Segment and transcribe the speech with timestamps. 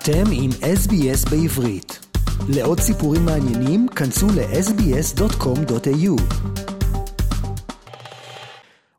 [0.00, 2.06] אתם עם SBS בעברית.
[2.48, 6.16] לעוד סיפורים מעניינים, כנסו ל-sbs.com.au.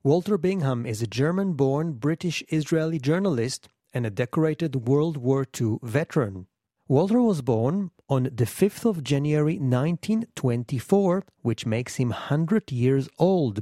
[0.03, 6.45] Walter Bingham is a German-born British-Israeli journalist and a decorated World War II veteran.
[6.87, 13.55] Walter was born on the 5th of January 1924, which makes him 100 years old.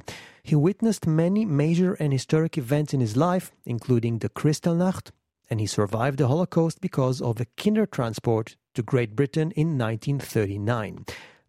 [0.44, 5.10] He witnessed many major and historic events in his life, including the Kristallnacht,
[5.51, 11.05] and he survived the Holocaust because of a Kindertransport to Great Britain in 1939.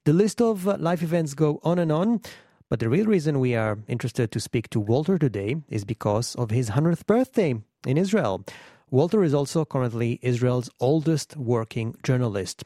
[0.05, 2.22] The list of uh, life events go on and on,
[2.70, 6.50] but the real reason we are interested to speak to Walter today is because of
[6.50, 7.54] his 100th birthday
[7.86, 8.44] in Israel.
[8.90, 12.63] Walter is also currently Israel's oldest working journalist.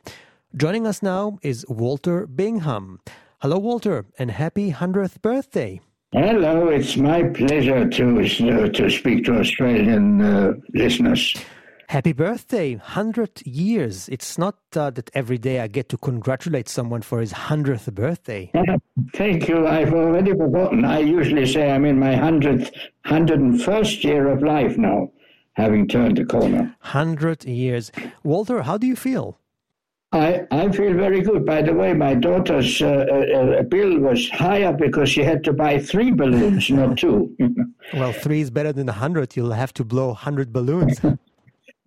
[0.56, 3.02] Joining us now is Walter Bingham.
[3.42, 5.82] Hello, Walter, and happy 100th birthday.
[6.16, 11.36] Hello, it's my pleasure to uh, to speak to Australian uh, listeners.
[11.90, 14.08] Happy birthday, 100 years.
[14.08, 18.50] It's not uh, that every day I get to congratulate someone for his 100th birthday.
[19.14, 19.68] thank you.
[19.68, 20.86] I've already forgotten.
[20.86, 22.72] I usually say I'm in my 100th,
[23.08, 25.12] 101st year of life now,
[25.58, 26.74] having turned the corner.
[26.80, 27.92] 100 years.
[28.24, 29.38] Walter, how do you feel?
[30.16, 31.46] I, I feel very good.
[31.46, 35.80] By the way, my daughter's uh, uh, bill was higher because she had to buy
[35.80, 37.36] three balloons, not two.
[37.94, 39.36] well, three is better than a hundred.
[39.36, 41.00] You'll have to blow a hundred balloons.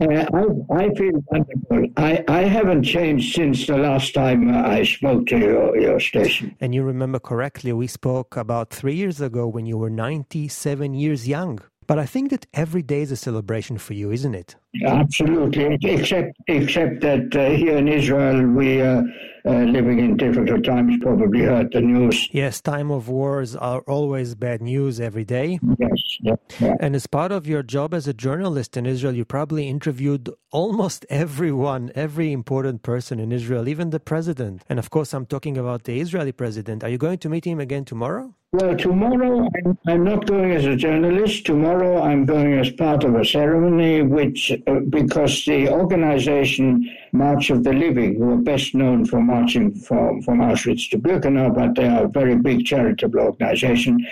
[0.01, 1.87] Uh, I, I feel wonderful.
[1.97, 6.55] I, I haven't changed since the last time uh, I spoke to your, your station.
[6.61, 11.27] And you remember correctly, we spoke about three years ago when you were 97 years
[11.27, 11.59] young.
[11.89, 14.55] But I think that every day is a celebration for you, isn't it?
[14.85, 19.03] Absolutely, except except that uh, here in Israel we are
[19.47, 20.99] uh, living in difficult times.
[21.01, 22.29] Probably heard the news.
[22.33, 25.59] Yes, time of wars are always bad news every day.
[25.79, 26.75] Yes, yeah, yeah.
[26.81, 31.07] And as part of your job as a journalist in Israel, you probably interviewed almost
[31.11, 34.65] everyone, every important person in Israel, even the president.
[34.69, 36.85] And of course, I'm talking about the Israeli president.
[36.85, 38.35] Are you going to meet him again tomorrow?
[38.53, 41.45] Well, tomorrow I'm, I'm, not going as a journalist.
[41.45, 47.65] Tomorrow I'm going as part of a ceremony, which, uh, because the organization March of
[47.65, 51.87] the Living, who are best known for marching from, from Auschwitz to Birkenau, but they
[51.87, 54.07] are a very big charitable organization,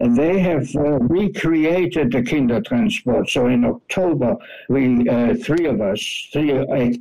[0.00, 3.30] and they have uh, recreated the Kindertransport.
[3.30, 4.36] So in October,
[4.68, 6.52] we, uh, three of us, three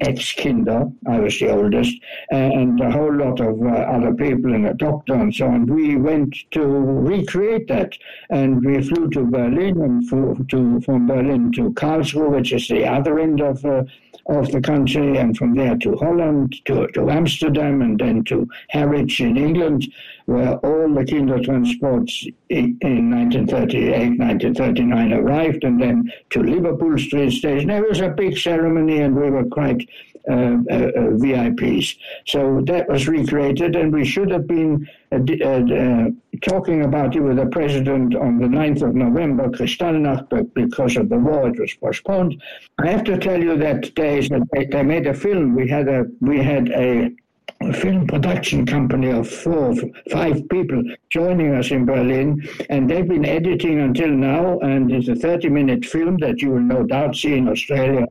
[0.02, 1.96] ex-Kinder, I was the oldest,
[2.32, 5.96] and a whole lot of uh, other people and a doctor and so on, we
[5.96, 7.94] went to recreate that.
[8.30, 12.88] And we flew to Berlin and flew to, from Berlin to Karlsruhe, which is the
[12.88, 13.84] other end of, uh,
[14.28, 19.22] of the country, and from there to Holland, to, to Amsterdam, and then to Harwich
[19.22, 19.92] in England,
[20.26, 27.70] where all the Kindertransports in, in 1938, 1939 arrived, and then to Liverpool Street Station.
[27.70, 29.88] It was a big ceremony, and we were quite
[30.30, 31.98] uh, uh, uh VIPs.
[32.26, 36.10] So that was recreated, and we should have been uh, uh,
[36.42, 41.10] talking about it with the president on the 9th of November, Kristallnacht, but because of
[41.10, 42.42] the war, it was postponed.
[42.80, 45.56] I have to tell you that they, they made a film.
[45.56, 47.12] We had a we had a
[47.62, 49.74] a film production company of four,
[50.12, 55.16] five people joining us in Berlin, and they've been editing until now, and it's a
[55.16, 58.06] 30 minute film that you will no doubt see in Australia,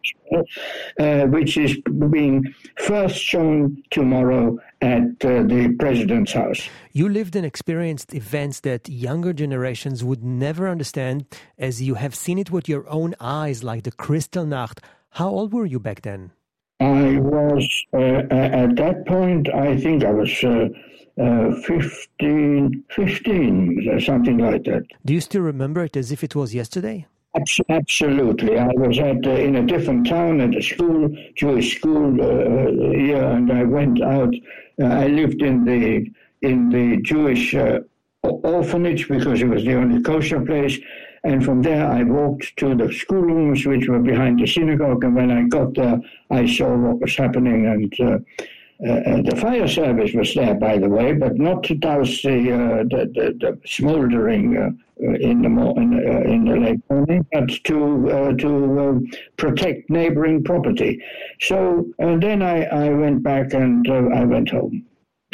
[0.99, 1.77] uh, which is
[2.11, 6.69] being first shown tomorrow at uh, the president's house.
[6.93, 11.27] You lived and experienced events that younger generations would never understand,
[11.59, 14.79] as you have seen it with your own eyes, like the Kristallnacht.
[15.11, 16.33] How old were you back then?
[16.81, 20.69] I was, uh, at that point, I think I was uh,
[21.21, 24.83] uh, 15, 15, something like that.
[25.05, 27.07] Do you still remember it as if it was yesterday?
[27.69, 28.59] Absolutely.
[28.59, 33.25] I was at uh, in a different town at a school, Jewish school uh, here,
[33.25, 34.33] and I went out.
[34.81, 36.07] Uh, I lived in the
[36.43, 37.81] in the Jewish uh,
[38.23, 40.79] orphanage because it was the only kosher place.
[41.25, 45.05] And from there, I walked to the schoolrooms, which were behind the synagogue.
[45.05, 45.99] And when I got there,
[46.31, 47.67] I saw what was happening.
[47.67, 48.19] And uh,
[48.87, 52.83] uh, the fire service was there, by the way, but not to douse the uh,
[52.85, 54.71] the, the, the, smoldering uh,
[55.21, 61.03] in the in, uh, the late morning, but to uh, to protect neighboring property.
[61.41, 64.85] So then I, I went back and I went home.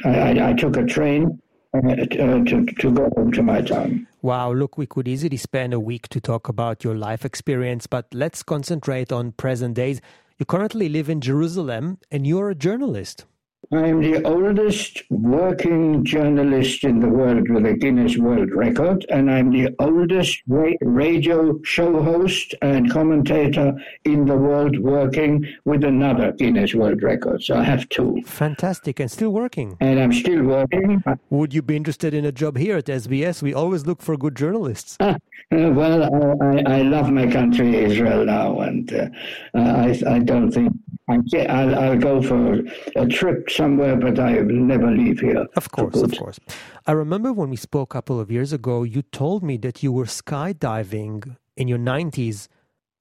[0.05, 1.41] I, I, I took a train
[1.73, 4.05] Uh, uh, to, to go home to my town.
[4.23, 8.07] Wow, look, we could easily spend a week to talk about your life experience, but
[8.13, 10.01] let's concentrate on present days.
[10.39, 13.25] You currently live in Jerusalem and you're a journalist.
[13.73, 19.31] I am the oldest working journalist in the world with a Guinness World Record, and
[19.31, 23.73] I'm the oldest radio show host and commentator
[24.05, 27.45] in the world working with another Guinness World Record.
[27.45, 28.23] So I have two.
[28.25, 29.77] Fantastic, and still working.
[29.79, 31.05] And I'm still working.
[31.29, 33.41] Would you be interested in a job here at SBS?
[33.41, 34.99] We always look for good journalists.
[35.53, 36.05] Uh, well,
[36.43, 39.09] I, I, love my country, Israel, now, and uh,
[39.55, 40.73] I, I don't think
[41.09, 42.61] I'll, I'll, go for
[42.97, 45.47] a trip somewhere, but I will never leave here.
[45.57, 46.39] Of course, of course.
[46.87, 49.93] I remember when we spoke a couple of years ago, you told me that you
[49.93, 52.49] were skydiving in your 90s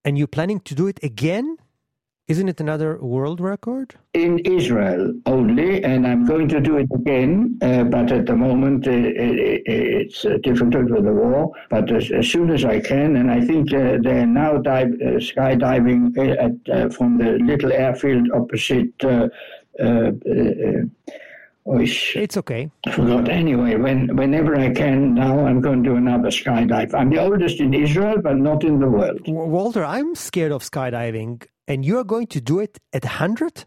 [0.03, 1.57] and you're planning to do it again?
[2.29, 3.95] Isn't it another world record?
[4.13, 8.87] In Israel only, and I'm going to do it again, uh, but at the moment
[8.87, 11.51] uh, it, it's uh, difficult with the war.
[11.71, 15.17] But as, as, soon as I can, and I think uh, they're now dive, uh,
[15.17, 18.93] skydiving uh, at, from the little airfield opposite.
[21.65, 22.69] It's okay.
[22.85, 23.29] I forgot.
[23.29, 26.93] Anyway, when, whenever I can now, I'm going to do another skydive.
[26.93, 29.21] I'm the oldest in Israel, but not in the world.
[29.27, 33.65] Walter, I'm scared of skydiving and you are going to do it at 100?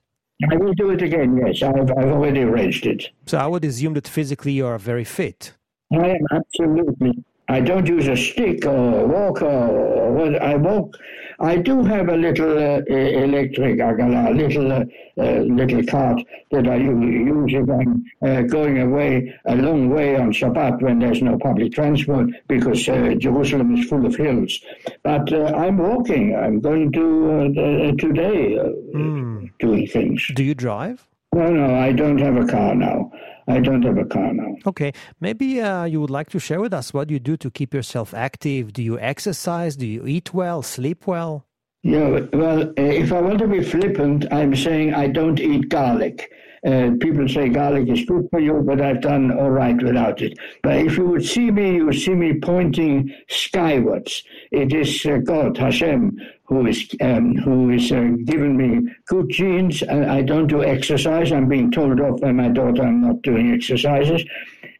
[0.50, 1.62] I will do it again, yes.
[1.62, 3.08] I've, I've already arranged it.
[3.26, 5.54] So I would assume that physically you are very fit.
[5.92, 7.24] I am absolutely.
[7.52, 10.40] I don't use a stick or a walker or what.
[10.43, 10.96] I walk
[11.43, 14.84] I do have a little uh, electric agala, a little uh,
[15.19, 16.22] uh, little cart
[16.52, 21.20] that I use if I'm uh, going away a long way on Shabbat when there's
[21.20, 24.60] no public transport because uh, Jerusalem is full of hills.
[25.02, 26.37] But uh, I'm walking.
[26.37, 28.58] I'm going to today
[28.94, 29.50] mm.
[29.58, 30.25] doing things.
[30.34, 31.05] Do you drive?
[31.34, 33.10] No, no, I don't have a car now.
[33.48, 34.56] I don't have a car now.
[34.66, 37.74] Okay, maybe uh, you would like to share with us what you do to keep
[37.74, 38.72] yourself active.
[38.72, 39.76] Do you exercise?
[39.76, 40.62] Do you eat well?
[40.62, 41.46] Sleep well?
[41.82, 46.30] Yeah, well, if I want to be flippant, I'm saying I don't eat garlic.
[46.64, 50.38] Uh, people say garlic is good for you, but I've done all right without it.
[50.62, 54.22] But if you would see me, you would see me pointing skywards.
[54.52, 59.82] It is uh, God, Hashem, who is um, who is uh, given me good genes.
[59.82, 61.32] I don't do exercise.
[61.32, 62.82] I'm being told off by my daughter.
[62.82, 64.24] I'm not doing exercises.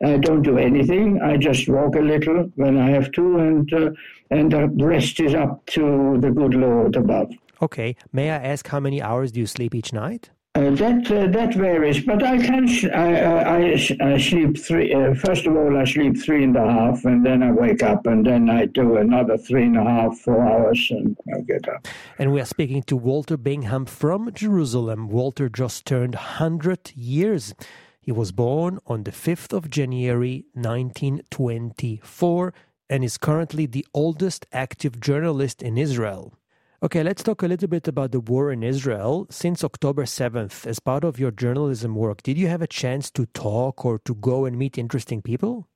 [0.05, 1.20] I don't do anything.
[1.20, 3.90] I just walk a little when I have to, and uh,
[4.31, 7.32] and the rest is up to the good Lord above.
[7.61, 7.96] Okay.
[8.12, 10.31] May I ask how many hours do you sleep each night?
[10.55, 13.21] Uh, that uh, that varies, but I can sh- I,
[13.57, 14.93] I, I, sleep three.
[14.93, 18.07] Uh, first of all, I sleep three and a half, and then I wake up,
[18.07, 21.89] and then I do another three and a half, four hours, and I get up.
[22.19, 25.09] And we are speaking to Walter Bingham from Jerusalem.
[25.09, 27.55] Walter just turned hundred years.
[28.03, 32.53] He was born on the fifth of January, nineteen twenty-four,
[32.91, 36.35] and is currently the oldest active journalist in Israel.
[36.84, 39.29] Okay, let's talk a little bit about the war in Israel.
[39.31, 43.25] Since October 7th, as part of your journalism work, did you have a chance to
[43.26, 45.69] talk or to go and meet interesting people?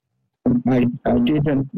[0.68, 1.70] I, I didn't.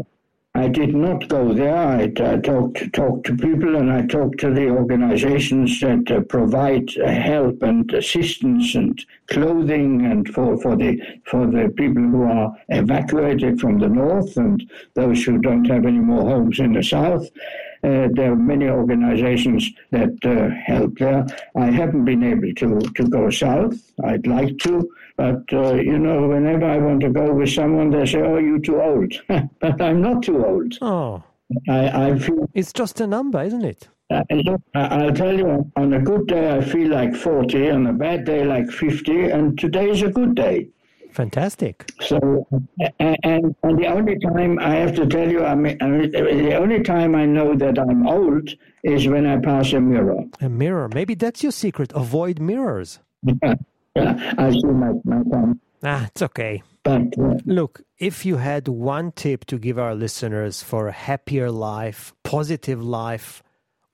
[0.55, 1.77] I did not go there.
[1.77, 6.89] I uh, talked talked to people, and I talked to the organizations that uh, provide
[6.99, 12.57] uh, help and assistance and clothing, and for, for the for the people who are
[12.71, 17.29] evacuated from the north and those who don't have any more homes in the south.
[17.85, 21.25] Uh, there are many organizations that uh, help there.
[21.57, 23.77] I haven't been able to, to go south.
[24.05, 28.07] I'd like to, but uh, you know, whenever I want to go with someone, they
[28.07, 29.13] say, "Oh, you're too old."
[29.61, 30.79] but I'm not too old.
[30.83, 31.23] Oh,
[31.69, 33.89] I, I feel it's just a number, isn't it?
[34.11, 34.23] Uh,
[34.75, 38.43] I'll tell you, on a good day, I feel like 40, on a bad day,
[38.43, 40.69] like 50, and today is a good day.
[41.11, 41.91] Fantastic.
[42.01, 42.47] So,
[43.01, 43.17] and,
[43.63, 47.27] and the only time I have to tell you, I mean, the only time I
[47.27, 48.51] know that I'm old
[48.85, 50.23] is when I pass a mirror.
[50.41, 50.89] A mirror.
[50.89, 51.93] Maybe that's your secret.
[51.93, 53.01] Avoid mirrors.
[53.25, 53.55] Yeah,
[53.97, 54.35] yeah.
[54.39, 55.61] I see my, my time.
[55.83, 56.63] Ah, it's okay.
[56.83, 61.51] But, uh, Look, if you had one tip to give our listeners for a happier
[61.51, 63.43] life, positive life,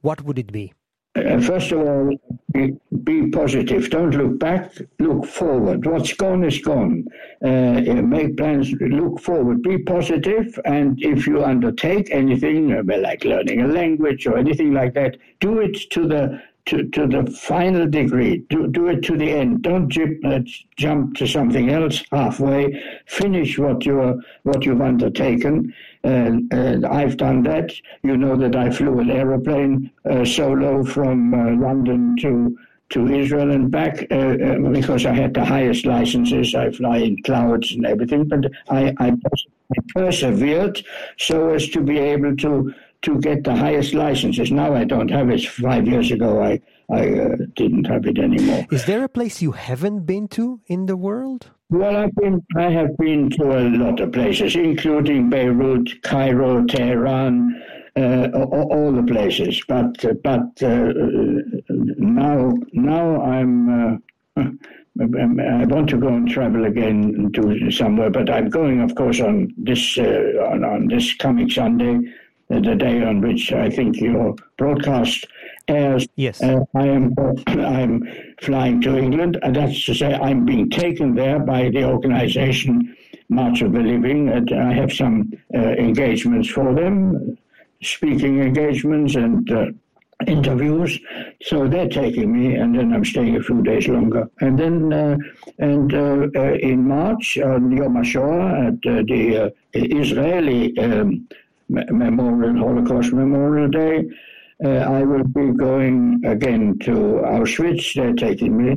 [0.00, 0.74] what would it be?
[1.16, 2.14] Uh, first of all,
[2.54, 3.90] be, positive.
[3.90, 4.72] Don't look back.
[4.98, 5.84] Look forward.
[5.86, 7.06] What's gone is gone.
[7.44, 8.72] Uh, make plans.
[8.72, 9.62] Look forward.
[9.62, 14.94] Be positive, and if you undertake anything, uh, like learning a language or anything like
[14.94, 18.38] that, do it to the to, to the final degree.
[18.48, 19.62] Do, do it to the end.
[19.62, 20.40] Don't jump, uh,
[20.76, 22.82] jump to something else halfway.
[23.06, 25.74] Finish what you what you've undertaken.
[26.04, 27.72] And, and, I've done that.
[28.02, 32.56] You know that I flew an aeroplane uh, solo from uh, London to
[32.90, 36.54] to Israel and back uh, uh, because I had the highest licenses.
[36.54, 40.84] I fly in clouds and everything, but I, I, I persevered
[41.18, 44.50] so as to be able to to get the highest licenses.
[44.50, 45.46] Now I don't have it.
[45.46, 48.66] Five years ago, I, I uh, didn't have it anymore.
[48.70, 51.50] Is there a place you haven't been to in the world?
[51.70, 57.62] Well, I've been, I have been to a lot of places, including Beirut, Cairo, Tehran,
[57.96, 59.62] uh, all, all, the places.
[59.68, 60.92] But uh, but uh,
[61.98, 64.00] now now I'm.
[64.36, 64.44] Uh,
[65.00, 69.52] I want to go and travel again to somewhere, but I'm going, of course, on
[69.56, 71.98] this uh, on, on this coming Sunday,
[72.48, 75.26] the day on which I think your broadcast
[75.68, 76.06] airs.
[76.16, 77.14] Yes, uh, I am.
[77.46, 78.02] I'm
[78.40, 82.96] flying to England, and that's to say, I'm being taken there by the organisation
[83.28, 87.38] March of the Living, and I have some uh, engagements for them,
[87.82, 89.66] speaking engagements and uh,
[90.26, 90.98] interviews.
[91.42, 94.28] So they're taking me, and then I'm staying a few days longer.
[94.40, 95.16] And then, uh,
[95.58, 101.26] and uh, uh, in March on Yom HaShoah at uh, the uh, Israeli um,
[101.68, 104.04] Memorial Holocaust Memorial Day,
[104.64, 106.92] uh, I will be going again to
[107.34, 107.94] Auschwitz.
[107.94, 108.76] They're taking me.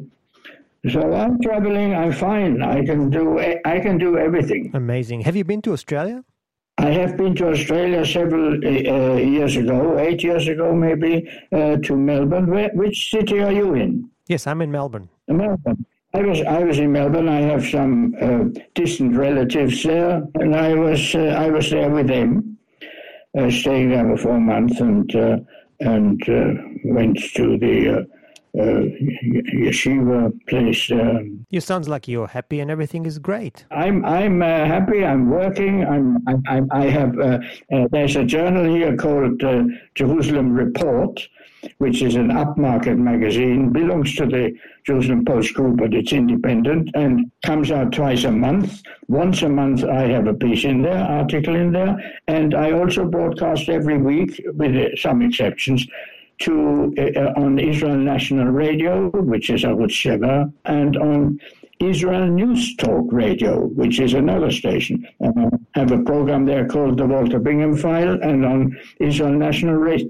[0.89, 1.95] So I'm traveling.
[1.95, 2.61] I'm fine.
[2.61, 3.39] I can do.
[3.39, 4.71] I can do everything.
[4.73, 5.21] Amazing.
[5.21, 6.23] Have you been to Australia?
[6.77, 11.95] I have been to Australia several uh, years ago, eight years ago maybe, uh, to
[11.95, 12.47] Melbourne.
[12.47, 14.09] Where, which city are you in?
[14.27, 15.09] Yes, I'm in Melbourne.
[15.27, 15.85] Melbourne.
[16.13, 17.27] I was I was in Melbourne.
[17.29, 22.07] I have some uh, distant relatives there, and I was uh, I was there with
[22.07, 22.56] them,
[23.37, 25.37] uh, staying there for four months, and uh,
[25.79, 26.21] and
[26.83, 28.16] went to the uh,
[28.55, 30.91] yeshiva place.
[30.91, 33.65] Um, you sounds like you're happy and everything is great.
[33.71, 35.05] I'm I'm uh, happy.
[35.05, 35.85] I'm working.
[35.85, 37.17] I'm, I'm I have.
[37.19, 37.39] Uh,
[37.73, 39.63] uh, there's a journal here called uh,
[39.95, 41.27] Jerusalem Report,
[41.77, 43.71] which is an upmarket magazine.
[43.71, 48.81] Belongs to the Jerusalem Post Group, but it's independent and comes out twice a month.
[49.07, 53.05] Once a month, I have a piece in there, article in there, and I also
[53.05, 55.85] broadcast every week, with some exceptions
[56.39, 61.39] to uh, on Israel National Radio, which is Arutz Sheva, and on
[61.79, 65.07] Israel News Talk Radio, which is another station.
[65.23, 70.09] Uh, have a program there called the Walter Bingham File, and on Israel National Radio.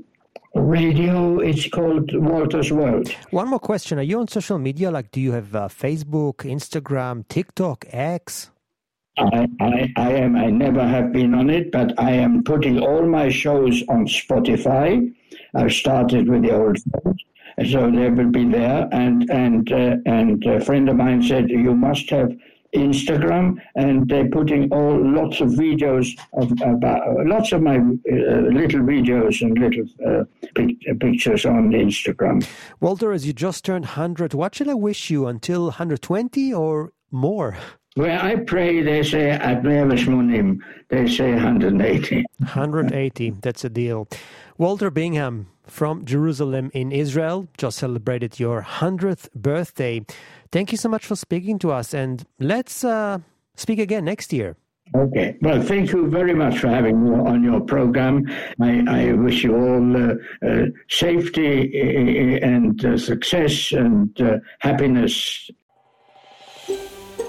[0.56, 3.10] Radio, it's called Walter's World.
[3.30, 4.90] One more question: Are you on social media?
[4.90, 8.50] Like, do you have uh, Facebook, Instagram, TikTok, X?
[9.20, 10.36] I, I, I am.
[10.36, 15.14] I never have been on it, but I am putting all my shows on Spotify
[15.56, 17.24] I've started with the old folks,
[17.72, 18.88] so they will be there.
[18.92, 22.32] And and uh, and a friend of mine said you must have
[22.76, 28.82] Instagram, and they're putting all lots of videos of about lots of my uh, little
[28.82, 30.24] videos and little uh,
[31.00, 32.48] pictures on Instagram.
[32.80, 37.58] Walter, as you just turned hundred, what should I wish you until 120 or more?
[37.98, 42.26] Well, I pray, they say, at Shmonim, they say 180.
[42.38, 44.08] 180, that's a deal.
[44.60, 50.06] Walter Bingham from Jerusalem in Israel just celebrated your 100th birthday.
[50.52, 53.18] Thank you so much for speaking to us, and let's uh,
[53.56, 54.56] speak again next year.
[54.96, 55.36] Okay.
[55.42, 58.26] Well, thank you very much for having me on your program.
[58.62, 60.14] I, I wish you all uh,
[60.48, 65.50] uh, safety uh, and uh, success and uh, happiness.